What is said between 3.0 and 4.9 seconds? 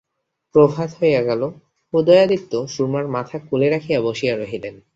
মাথা কোলে রাখিয়া বসিয়া রহিলেন!